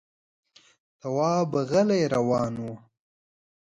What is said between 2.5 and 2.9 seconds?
و.